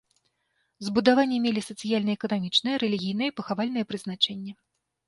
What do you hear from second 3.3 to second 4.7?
і пахавальнае прызначэнне.